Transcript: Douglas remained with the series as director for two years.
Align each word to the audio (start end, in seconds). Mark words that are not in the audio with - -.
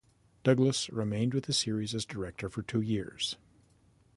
Douglas 0.43 0.89
remained 0.89 1.35
with 1.35 1.43
the 1.43 1.53
series 1.53 1.93
as 1.93 2.05
director 2.07 2.49
for 2.49 2.63
two 2.63 2.81
years. 2.81 3.35